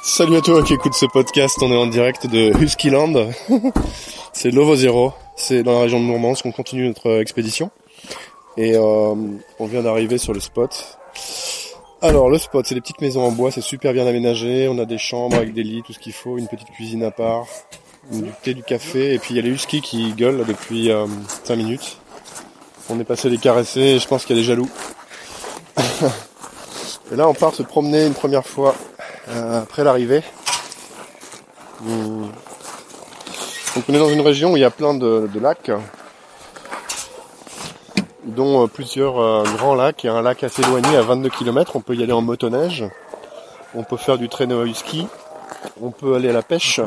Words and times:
Salut 0.00 0.36
à 0.36 0.40
toi 0.40 0.62
qui 0.62 0.72
écoute 0.74 0.94
ce 0.94 1.06
podcast, 1.06 1.58
on 1.60 1.70
est 1.70 1.76
en 1.76 1.86
direct 1.86 2.26
de 2.26 2.52
Huskyland. 2.60 3.30
c'est 4.32 4.50
Lovo 4.50 4.74
Zero, 4.74 5.12
c'est 5.36 5.62
dans 5.62 5.72
la 5.72 5.80
région 5.82 6.00
de 6.00 6.04
Mourmansk 6.04 6.42
qu'on 6.42 6.52
continue 6.52 6.88
notre 6.88 7.20
expédition. 7.20 7.70
Et 8.56 8.74
euh, 8.74 9.14
on 9.58 9.66
vient 9.66 9.82
d'arriver 9.82 10.18
sur 10.18 10.32
le 10.32 10.40
spot. 10.40 10.98
Alors 12.00 12.30
le 12.30 12.38
spot, 12.38 12.66
c'est 12.66 12.74
des 12.74 12.80
petites 12.80 13.00
maisons 13.00 13.22
en 13.22 13.30
bois, 13.30 13.50
c'est 13.50 13.60
super 13.60 13.92
bien 13.92 14.06
aménagé, 14.06 14.66
on 14.68 14.78
a 14.78 14.86
des 14.86 14.98
chambres 14.98 15.36
avec 15.36 15.52
des 15.52 15.62
lits, 15.62 15.82
tout 15.86 15.92
ce 15.92 15.98
qu'il 15.98 16.12
faut, 16.12 16.38
une 16.38 16.48
petite 16.48 16.70
cuisine 16.70 17.04
à 17.04 17.10
part, 17.10 17.46
du 18.10 18.30
thé, 18.42 18.54
du 18.54 18.62
café, 18.62 19.14
et 19.14 19.18
puis 19.18 19.34
il 19.34 19.36
y 19.36 19.40
a 19.40 19.42
les 19.42 19.50
huskies 19.50 19.82
qui 19.82 20.12
gueulent 20.12 20.38
là, 20.38 20.44
depuis 20.44 20.90
5 21.44 21.56
minutes. 21.56 21.98
On 22.90 22.98
est 22.98 23.04
passé 23.04 23.30
les 23.30 23.38
caresser 23.38 23.80
et 23.80 23.98
je 23.98 24.08
pense 24.08 24.24
qu'il 24.24 24.34
y 24.34 24.38
a 24.38 24.42
des 24.42 24.46
jaloux. 24.46 24.68
et 27.12 27.16
là 27.16 27.28
on 27.28 27.34
part 27.34 27.54
se 27.54 27.62
promener 27.62 28.06
une 28.06 28.14
première 28.14 28.44
fois 28.44 28.74
euh, 29.28 29.62
après 29.62 29.84
l'arrivée. 29.84 30.22
Donc 33.74 33.84
on 33.88 33.94
est 33.94 33.98
dans 33.98 34.08
une 34.08 34.20
région 34.20 34.52
où 34.52 34.56
il 34.56 34.60
y 34.60 34.64
a 34.64 34.70
plein 34.70 34.94
de, 34.94 35.28
lacs, 35.40 35.70
dont 38.24 38.64
euh, 38.64 38.66
plusieurs 38.66 39.18
euh, 39.18 39.44
grands 39.56 39.74
lacs. 39.74 40.04
Il 40.04 40.08
y 40.08 40.10
a 40.10 40.14
un 40.14 40.22
lac 40.22 40.42
assez 40.42 40.62
éloigné 40.62 40.96
à 40.96 41.02
22 41.02 41.30
km, 41.30 41.76
on 41.76 41.80
peut 41.80 41.94
y 41.94 42.02
aller 42.02 42.12
en 42.12 42.20
motoneige, 42.20 42.84
on 43.74 43.84
peut 43.84 43.96
faire 43.96 44.18
du 44.18 44.28
traîneau 44.28 44.60
à 44.60 44.74
ski, 44.74 45.06
on 45.80 45.90
peut 45.90 46.14
aller 46.14 46.28
à 46.28 46.32
la 46.32 46.42
pêche, 46.42 46.80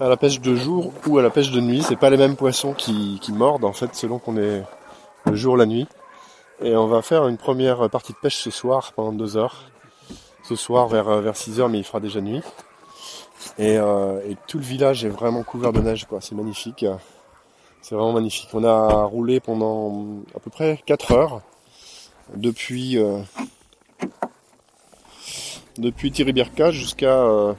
à 0.00 0.08
la 0.08 0.16
pêche 0.16 0.40
de 0.40 0.56
jour 0.56 0.92
ou 1.06 1.18
à 1.18 1.22
la 1.22 1.30
pêche 1.30 1.50
de 1.50 1.60
nuit. 1.60 1.82
C'est 1.82 1.96
pas 1.96 2.10
les 2.10 2.18
mêmes 2.18 2.36
poissons 2.36 2.74
qui, 2.74 3.18
qui 3.22 3.32
mordent 3.32 3.64
en 3.64 3.72
fait 3.72 3.94
selon 3.94 4.18
qu'on 4.18 4.36
est 4.36 4.62
le 5.26 5.34
jour 5.36 5.54
ou 5.54 5.56
la 5.56 5.66
nuit. 5.66 5.86
Et 6.62 6.76
on 6.76 6.86
va 6.86 7.02
faire 7.02 7.26
une 7.28 7.38
première 7.38 7.88
partie 7.90 8.12
de 8.12 8.18
pêche 8.18 8.36
ce 8.36 8.50
soir 8.50 8.92
pendant 8.94 9.12
deux 9.12 9.36
heures 9.36 9.71
ce 10.42 10.56
soir 10.56 10.88
vers, 10.88 11.08
euh, 11.08 11.20
vers 11.20 11.36
6 11.36 11.60
heures, 11.60 11.68
mais 11.68 11.78
il 11.78 11.84
fera 11.84 12.00
déjà 12.00 12.20
nuit. 12.20 12.42
Euh, 13.60 14.20
et, 14.28 14.36
tout 14.46 14.58
le 14.58 14.64
village 14.64 15.04
est 15.04 15.08
vraiment 15.08 15.42
couvert 15.42 15.72
de 15.72 15.80
neige, 15.80 16.06
quoi. 16.06 16.20
C'est 16.20 16.34
magnifique. 16.34 16.84
C'est 17.82 17.94
vraiment 17.94 18.12
magnifique. 18.12 18.48
On 18.52 18.64
a 18.64 19.04
roulé 19.04 19.40
pendant 19.40 20.06
à 20.34 20.40
peu 20.40 20.50
près 20.50 20.80
4 20.86 21.12
heures 21.12 21.42
depuis 22.36 22.98
euh, 22.98 23.18
depuis 25.78 26.10
Tiribirka 26.12 26.70
jusqu'à 26.70 27.14
euh, 27.14 27.54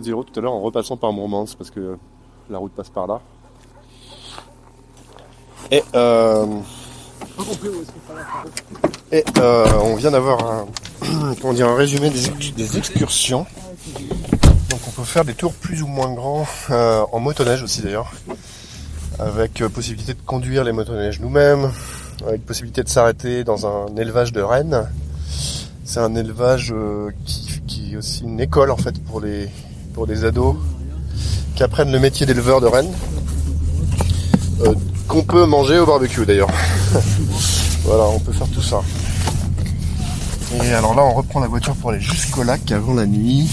Zero 0.00 0.24
tout 0.24 0.38
à 0.38 0.42
l'heure 0.42 0.52
en 0.52 0.60
repassant 0.60 0.96
par 0.96 1.12
Mourmansk 1.12 1.56
parce 1.56 1.70
que 1.70 1.96
la 2.48 2.58
route 2.58 2.72
passe 2.72 2.90
par 2.90 3.06
là. 3.06 3.20
Et 5.70 5.82
euh, 5.94 6.46
et 9.12 9.24
euh, 9.38 9.66
on 9.82 9.94
vient 9.94 10.10
d'avoir 10.10 10.44
un, 10.50 10.66
comment 11.40 11.52
dire, 11.52 11.68
un 11.68 11.76
résumé 11.76 12.10
des, 12.10 12.76
excursions. 12.76 13.46
Donc 14.68 14.80
on 14.88 14.90
peut 14.90 15.04
faire 15.04 15.24
des 15.24 15.34
tours 15.34 15.52
plus 15.54 15.82
ou 15.82 15.86
moins 15.86 16.12
grands, 16.12 16.46
euh, 16.70 17.02
en 17.12 17.20
motoneige 17.20 17.62
aussi 17.62 17.82
d'ailleurs, 17.82 18.12
avec 19.18 19.60
euh, 19.60 19.68
possibilité 19.68 20.14
de 20.14 20.20
conduire 20.24 20.64
les 20.64 20.72
motoneiges 20.72 21.20
nous-mêmes, 21.20 21.70
avec 22.26 22.44
possibilité 22.44 22.82
de 22.82 22.88
s'arrêter 22.88 23.44
dans 23.44 23.66
un 23.66 23.94
élevage 23.96 24.32
de 24.32 24.42
rennes. 24.42 24.88
C'est 25.84 26.00
un 26.00 26.14
élevage 26.14 26.72
qui, 27.24 27.60
qui, 27.66 27.92
est 27.94 27.96
aussi 27.96 28.22
une 28.22 28.40
école 28.40 28.70
en 28.70 28.76
fait 28.76 29.02
pour 29.04 29.20
les 29.20 29.48
pour 29.92 30.06
des 30.06 30.24
ados 30.24 30.54
qui 31.56 31.64
apprennent 31.64 31.92
le 31.92 31.98
métier 31.98 32.26
d'éleveur 32.26 32.60
de 32.60 32.66
rennes, 32.66 32.92
qu'on 35.08 35.22
peut 35.22 35.44
manger 35.46 35.78
au 35.78 35.86
barbecue 35.86 36.24
d'ailleurs. 36.24 36.50
Voilà, 37.84 38.04
on 38.04 38.20
peut 38.20 38.32
faire 38.32 38.46
tout 38.48 38.62
ça. 38.62 38.82
Et 40.52 40.72
alors 40.72 40.94
là, 40.94 41.04
on 41.04 41.14
reprend 41.14 41.40
la 41.40 41.46
voiture 41.46 41.76
pour 41.76 41.90
aller 41.90 42.00
jusqu'au 42.00 42.42
lac 42.42 42.70
avant 42.72 42.94
la 42.94 43.06
nuit. 43.06 43.48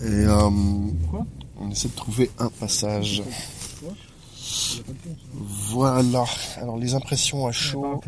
Et 0.00 0.04
euh, 0.04 0.48
on 1.60 1.70
essaie 1.70 1.88
de 1.88 1.94
trouver 1.94 2.30
un 2.38 2.48
passage. 2.48 3.22
Voilà. 5.34 6.24
Alors 6.56 6.76
les 6.76 6.94
impressions 6.94 7.46
à 7.46 7.52
chaud 7.52 8.00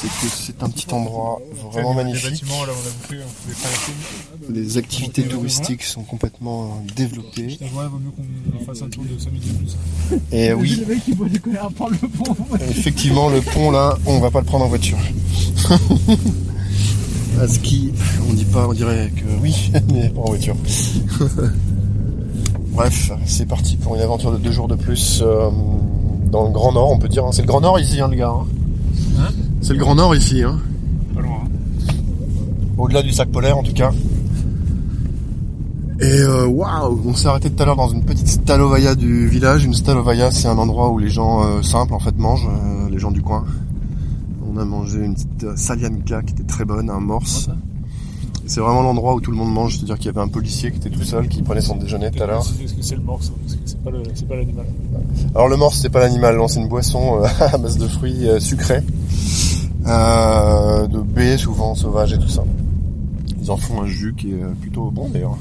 c'est 0.00 0.06
que 0.06 0.32
c'est 0.32 0.62
un 0.62 0.70
petit 0.70 0.86
endroit 0.92 1.40
vraiment 1.72 1.92
magnifique. 1.92 2.44
Les 4.48 4.78
activités 4.78 5.24
touristiques 5.24 5.82
sont 5.82 6.02
complètement 6.02 6.84
développées. 6.94 7.58
Et 10.30 10.52
oui. 10.54 10.84
Effectivement, 12.70 13.28
le 13.28 13.40
pont 13.40 13.72
là, 13.72 13.98
on 14.06 14.20
va 14.20 14.30
pas 14.30 14.40
le 14.40 14.46
prendre 14.46 14.66
en 14.66 14.68
voiture. 14.68 14.98
à 17.40 17.48
ski, 17.48 17.92
on 18.28 18.32
dit 18.34 18.44
pas, 18.44 18.68
on 18.68 18.72
dirait 18.72 19.10
que 19.16 19.24
oui, 19.42 19.72
mais 19.92 20.10
pas 20.10 20.20
en 20.20 20.28
voiture. 20.28 20.56
Bref, 22.70 23.10
c'est 23.26 23.46
parti 23.46 23.76
pour 23.76 23.96
une 23.96 24.00
aventure 24.00 24.30
de 24.30 24.38
deux 24.38 24.52
jours 24.52 24.68
de 24.68 24.76
plus 24.76 25.20
euh, 25.22 25.50
dans 26.30 26.44
le 26.44 26.50
Grand 26.52 26.72
Nord, 26.72 26.92
on 26.92 26.98
peut 26.98 27.08
dire. 27.08 27.24
Hein. 27.24 27.32
C'est 27.32 27.42
le 27.42 27.48
Grand 27.48 27.60
Nord 27.60 27.80
ici, 27.80 28.00
hein, 28.00 28.06
le 28.06 28.16
gars. 28.16 28.28
Hein. 28.30 28.46
hein? 29.18 29.32
C'est 29.68 29.74
le 29.74 29.80
Grand 29.80 29.96
Nord 29.96 30.16
ici, 30.16 30.42
hein 30.42 30.58
Pas 31.14 31.20
loin. 31.20 31.42
Au-delà 32.78 33.02
du 33.02 33.12
sac 33.12 33.28
polaire 33.28 33.58
en 33.58 33.62
tout 33.62 33.74
cas. 33.74 33.92
Et 36.00 36.04
euh, 36.06 36.46
waouh, 36.46 37.02
on 37.04 37.14
s'est 37.14 37.28
arrêté 37.28 37.50
tout 37.50 37.62
à 37.62 37.66
l'heure 37.66 37.76
dans 37.76 37.90
une 37.90 38.02
petite 38.02 38.28
stalovaya 38.28 38.94
du 38.94 39.28
village. 39.28 39.66
Une 39.66 39.74
stalovaya, 39.74 40.30
c'est 40.30 40.48
un 40.48 40.56
endroit 40.56 40.88
où 40.88 40.96
les 40.96 41.10
gens 41.10 41.44
euh, 41.44 41.60
simples 41.60 41.92
en 41.92 41.98
fait 41.98 42.16
mangent, 42.16 42.48
euh, 42.48 42.88
les 42.88 42.98
gens 42.98 43.10
du 43.10 43.20
coin. 43.20 43.44
On 44.50 44.56
a 44.56 44.64
mangé 44.64 45.00
une 45.00 45.12
petite 45.12 45.58
salianka 45.58 46.22
qui 46.22 46.32
était 46.32 46.44
très 46.44 46.64
bonne, 46.64 46.88
un 46.88 47.00
morse. 47.00 47.50
C'est 48.46 48.60
vraiment 48.60 48.80
l'endroit 48.80 49.16
où 49.16 49.20
tout 49.20 49.32
le 49.32 49.36
monde 49.36 49.52
mange, 49.52 49.76
c'est-à-dire 49.76 49.98
qu'il 49.98 50.06
y 50.06 50.08
avait 50.08 50.22
un 50.22 50.28
policier 50.28 50.70
qui 50.70 50.78
était 50.78 50.88
tout 50.88 51.04
seul, 51.04 51.28
qui 51.28 51.42
prenait 51.42 51.60
son 51.60 51.76
déjeuner 51.76 52.10
tout 52.10 52.22
à 52.22 52.26
l'heure. 52.26 52.40
Est-ce 52.64 52.72
que 52.72 52.80
c'est 52.80 52.96
le 52.96 53.02
morse 53.02 53.30
C'est 53.46 53.78
pas 54.26 54.34
l'animal. 54.34 54.64
Alors 55.34 55.48
le 55.48 55.58
morse, 55.58 55.78
c'est 55.82 55.90
pas 55.90 56.00
l'animal, 56.00 56.38
c'est 56.48 56.58
une 56.58 56.68
boisson 56.68 57.22
à 57.40 57.58
base 57.58 57.76
de 57.76 57.86
fruits 57.86 58.26
sucrés. 58.40 58.82
Euh, 59.88 60.86
de 60.86 61.00
baies 61.00 61.38
souvent 61.38 61.74
sauvages 61.74 62.12
et 62.12 62.18
tout 62.18 62.28
ça. 62.28 62.44
Ils 63.40 63.50
en 63.50 63.56
font 63.56 63.80
un 63.80 63.86
jus 63.86 64.14
qui 64.14 64.32
est 64.32 64.44
plutôt 64.60 64.90
bon 64.90 65.08
d'ailleurs. 65.08 65.38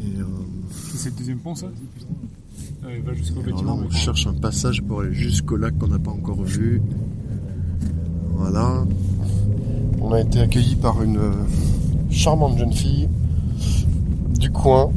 Euh, 0.00 0.22
c'est 0.94 1.10
le 1.10 1.16
deuxième 1.16 1.38
pont 1.38 1.54
ça 1.54 1.66
va 1.66 3.14
jusqu'au 3.14 3.42
bâtiment. 3.42 3.78
on 3.84 3.90
cherche 3.90 4.26
un 4.26 4.32
passage 4.32 4.82
pour 4.82 5.00
aller 5.00 5.12
jusqu'au 5.12 5.56
lac 5.56 5.76
qu'on 5.78 5.88
n'a 5.88 5.98
pas 5.98 6.10
encore 6.10 6.42
vu. 6.42 6.80
Voilà. 8.36 8.84
On 10.00 10.12
a 10.12 10.20
été 10.20 10.40
accueilli 10.40 10.76
par 10.76 11.02
une 11.02 11.20
charmante 12.10 12.58
jeune 12.58 12.72
fille 12.72 13.08
du 14.38 14.50
coin 14.50 14.90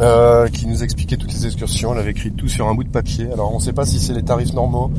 euh, 0.00 0.48
qui 0.48 0.66
nous 0.66 0.82
expliquait 0.82 1.16
toutes 1.16 1.32
les 1.32 1.46
excursions. 1.46 1.92
Elle 1.92 2.00
avait 2.00 2.10
écrit 2.12 2.32
tout 2.32 2.48
sur 2.48 2.66
un 2.66 2.74
bout 2.74 2.84
de 2.84 2.88
papier. 2.88 3.30
Alors 3.30 3.52
on 3.52 3.58
ne 3.58 3.62
sait 3.62 3.72
pas 3.74 3.84
si 3.84 4.00
c'est 4.00 4.14
les 4.14 4.22
tarifs 4.22 4.54
normaux 4.54 4.90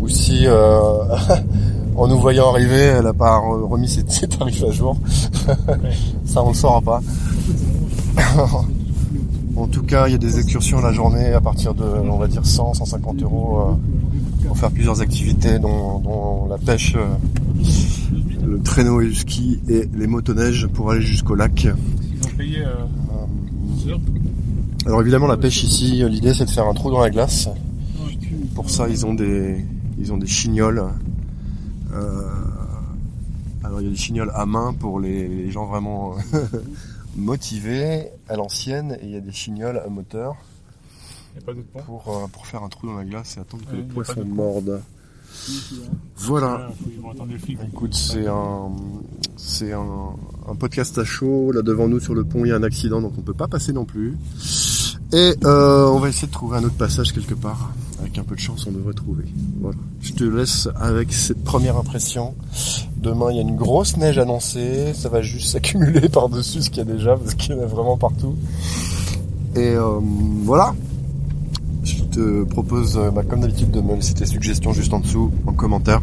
ou 0.00 0.08
si 0.08 0.46
euh, 0.46 1.16
en 1.96 2.08
nous 2.08 2.18
voyant 2.18 2.50
arriver, 2.50 2.76
elle 2.76 3.06
a 3.06 3.14
pas 3.14 3.38
remis 3.38 3.88
ses, 3.88 4.04
tarifs 4.28 4.62
à 4.62 4.70
jour. 4.70 4.96
Ça, 6.24 6.42
on 6.42 6.48
le 6.48 6.54
saura 6.54 6.80
pas. 6.80 7.00
en 9.56 9.66
tout 9.66 9.82
cas, 9.82 10.08
il 10.08 10.12
y 10.12 10.14
a 10.14 10.18
des 10.18 10.38
excursions 10.38 10.80
la 10.80 10.92
journée 10.92 11.32
à 11.32 11.40
partir 11.40 11.74
de, 11.74 11.84
on 11.84 12.18
va 12.18 12.28
dire, 12.28 12.44
100, 12.44 12.74
150 12.74 13.22
euros 13.22 13.60
euh, 13.60 14.46
pour 14.46 14.58
faire 14.58 14.70
plusieurs 14.70 15.00
activités, 15.00 15.58
dont, 15.58 16.46
la 16.48 16.58
pêche, 16.58 16.94
euh, 16.96 17.06
le 18.44 18.60
traîneau 18.60 19.00
et 19.00 19.06
le 19.06 19.14
ski 19.14 19.60
et 19.68 19.88
les 19.96 20.06
motoneiges 20.06 20.66
pour 20.68 20.90
aller 20.90 21.02
jusqu'au 21.02 21.34
lac. 21.34 21.66
Alors 24.84 25.00
évidemment, 25.00 25.26
la 25.26 25.36
pêche 25.36 25.64
ici, 25.64 26.04
l'idée 26.08 26.34
c'est 26.34 26.44
de 26.44 26.50
faire 26.50 26.66
un 26.66 26.74
trou 26.74 26.90
dans 26.90 27.00
la 27.00 27.10
glace. 27.10 27.48
Pour 28.54 28.70
ça, 28.70 28.88
ils 28.88 29.04
ont 29.04 29.14
des, 29.14 29.64
ils 29.98 30.12
ont 30.12 30.16
des 30.16 30.26
chignoles. 30.26 30.84
Euh, 31.92 32.22
alors 33.64 33.80
il 33.80 33.84
y 33.84 33.88
a 33.88 33.90
des 33.90 33.96
chignoles 33.96 34.30
à 34.34 34.46
main 34.46 34.74
pour 34.74 35.00
les, 35.00 35.50
gens 35.50 35.66
vraiment 35.66 36.16
motivés 37.16 38.08
à 38.28 38.36
l'ancienne 38.36 38.98
et 39.00 39.06
il 39.06 39.10
y 39.10 39.16
a 39.16 39.20
des 39.20 39.32
chignoles 39.32 39.78
à 39.78 39.88
moteur. 39.88 40.36
pour, 41.86 42.08
euh, 42.08 42.26
pour 42.32 42.46
faire 42.46 42.62
un 42.62 42.68
trou 42.68 42.86
dans 42.86 42.96
la 42.96 43.04
glace 43.04 43.36
et 43.36 43.40
attendre 43.40 43.64
que 43.70 43.76
les 43.76 43.82
poissons 43.82 44.24
mordent. 44.24 44.82
Voilà. 46.16 46.70
Écoute, 47.48 47.94
c'est 47.94 48.26
un, 48.26 48.72
c'est 49.36 49.72
un, 49.72 50.16
un, 50.48 50.54
podcast 50.54 50.98
à 50.98 51.04
chaud. 51.04 51.52
Là 51.52 51.62
devant 51.62 51.88
nous 51.88 52.00
sur 52.00 52.14
le 52.14 52.24
pont, 52.24 52.44
il 52.44 52.48
y 52.48 52.52
a 52.52 52.56
un 52.56 52.62
accident, 52.62 53.00
donc 53.00 53.12
on 53.18 53.22
peut 53.22 53.34
pas 53.34 53.48
passer 53.48 53.72
non 53.72 53.84
plus. 53.84 54.16
Et 55.12 55.34
euh, 55.44 55.88
on 55.88 56.00
va 56.00 56.08
essayer 56.08 56.26
de 56.26 56.32
trouver 56.32 56.58
un 56.58 56.64
autre 56.64 56.74
passage 56.74 57.12
quelque 57.12 57.34
part. 57.34 57.72
Avec 58.00 58.18
un 58.18 58.24
peu 58.24 58.34
de 58.34 58.40
chance, 58.40 58.66
on 58.68 58.72
devrait 58.72 58.92
trouver. 58.92 59.24
Voilà. 59.60 59.78
Je 60.00 60.12
te 60.12 60.24
laisse 60.24 60.68
avec 60.80 61.12
cette 61.12 61.42
première 61.44 61.76
impression. 61.76 62.34
Demain, 62.96 63.30
il 63.30 63.36
y 63.36 63.38
a 63.38 63.42
une 63.42 63.56
grosse 63.56 63.96
neige 63.96 64.18
annoncée. 64.18 64.92
Ça 64.94 65.08
va 65.08 65.22
juste 65.22 65.48
s'accumuler 65.50 66.08
par-dessus 66.12 66.62
ce 66.62 66.70
qu'il 66.70 66.78
y 66.78 66.80
a 66.80 66.92
déjà, 66.92 67.16
parce 67.16 67.34
qu'il 67.34 67.54
y 67.54 67.58
en 67.58 67.62
a 67.62 67.66
vraiment 67.66 67.96
partout. 67.96 68.34
Et 69.54 69.74
euh, 69.74 70.00
voilà. 70.42 70.74
Je 71.84 72.02
te 72.02 72.44
propose, 72.44 72.98
euh, 72.98 73.10
bah, 73.10 73.22
comme 73.22 73.40
d'habitude, 73.40 73.70
de 73.70 73.80
me 73.80 73.94
laisser 73.94 74.14
tes 74.14 74.26
suggestions 74.26 74.72
juste 74.72 74.92
en 74.92 75.00
dessous, 75.00 75.30
en 75.46 75.52
commentaire. 75.52 76.02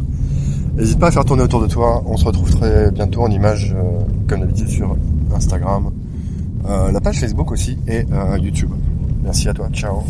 N'hésite 0.76 0.98
pas 0.98 1.08
à 1.08 1.12
faire 1.12 1.26
tourner 1.26 1.44
autour 1.44 1.62
de 1.62 1.68
toi. 1.68 2.02
On 2.06 2.16
se 2.16 2.26
retrouve 2.26 2.50
très 2.50 2.90
bientôt 2.92 3.22
en 3.22 3.30
image, 3.30 3.76
euh, 3.78 4.00
comme 4.28 4.40
d'habitude, 4.40 4.70
sur 4.70 4.96
Instagram, 5.36 5.92
la 6.66 7.02
page 7.02 7.20
Facebook 7.20 7.52
aussi 7.52 7.78
et 7.88 8.06
YouTube. 8.40 8.70
Merci 9.24 9.50
à 9.50 9.54
toi. 9.54 9.70
Ciao. 9.74 10.04